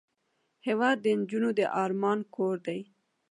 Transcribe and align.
هېواد 0.67 0.97
د 1.01 1.05
نجو 1.19 1.39
د 1.57 1.59
ارمان 1.83 2.19
کور 2.35 2.55
دی. 2.67 2.79